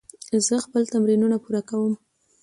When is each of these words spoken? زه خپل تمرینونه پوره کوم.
زه 0.45 0.55
خپل 0.65 0.81
تمرینونه 0.93 1.37
پوره 1.43 1.61
کوم. 1.69 1.93